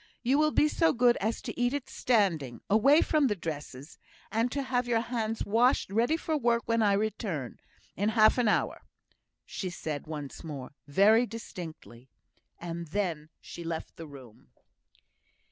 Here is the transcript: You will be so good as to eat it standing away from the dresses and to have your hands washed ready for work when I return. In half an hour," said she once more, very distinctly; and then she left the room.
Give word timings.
You 0.23 0.39
will 0.39 0.49
be 0.49 0.67
so 0.67 0.93
good 0.93 1.15
as 1.17 1.43
to 1.43 1.59
eat 1.59 1.75
it 1.75 1.87
standing 1.87 2.61
away 2.71 3.01
from 3.03 3.27
the 3.27 3.35
dresses 3.35 3.99
and 4.31 4.51
to 4.51 4.63
have 4.63 4.87
your 4.87 5.01
hands 5.01 5.45
washed 5.45 5.91
ready 5.91 6.17
for 6.17 6.35
work 6.35 6.63
when 6.65 6.81
I 6.81 6.93
return. 6.93 7.59
In 7.95 8.09
half 8.09 8.39
an 8.39 8.47
hour," 8.47 8.81
said 9.45 10.03
she 10.05 10.09
once 10.09 10.43
more, 10.43 10.73
very 10.87 11.27
distinctly; 11.27 12.09
and 12.57 12.87
then 12.87 13.29
she 13.39 13.63
left 13.63 13.95
the 13.95 14.07
room. 14.07 14.47